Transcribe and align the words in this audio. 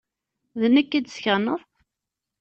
D 0.59 0.61
nekk 0.73 0.91
i 0.93 0.99
d-teskaneḍ? 1.01 1.61